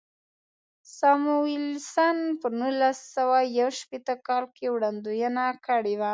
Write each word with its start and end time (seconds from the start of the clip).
ساموېلسن 0.97 2.17
په 2.39 2.47
نولس 2.59 2.99
سوه 3.15 3.39
یو 3.59 3.69
شپېته 3.79 4.15
کال 4.27 4.43
کې 4.55 4.65
وړاندوینه 4.75 5.45
کړې 5.65 5.95
وه. 5.99 6.09